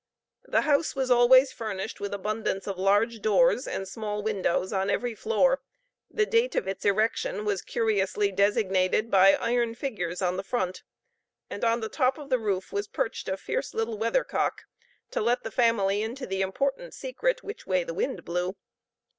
The 0.45 0.61
house 0.61 0.95
was 0.95 1.11
always 1.11 1.51
furnished 1.51 1.99
with 1.99 2.11
abundance 2.11 2.65
of 2.67 2.79
large 2.79 3.19
doors 3.19 3.67
and 3.67 3.87
small 3.87 4.23
windows 4.23 4.73
on 4.73 4.89
every 4.89 5.13
floor, 5.13 5.61
the 6.09 6.25
date 6.25 6.55
of 6.55 6.67
its 6.67 6.85
erection 6.85 7.45
was 7.45 7.61
curiously 7.61 8.31
designated 8.31 9.11
by 9.11 9.33
iron 9.35 9.75
figures 9.75 10.19
on 10.19 10.37
the 10.37 10.43
front, 10.43 10.81
and 11.51 11.63
on 11.63 11.81
the 11.81 11.87
top 11.87 12.17
of 12.17 12.29
the 12.31 12.39
roof 12.39 12.73
was 12.73 12.87
perched 12.87 13.29
a 13.29 13.37
fierce 13.37 13.75
little 13.75 13.99
weathercock, 13.99 14.63
to 15.11 15.21
let 15.21 15.43
the 15.43 15.51
family 15.51 16.01
into 16.01 16.25
the 16.25 16.41
important 16.41 16.95
secret 16.95 17.43
which 17.43 17.67
way 17.67 17.83
the 17.83 17.93
wind 17.93 18.25
blew. 18.25 18.55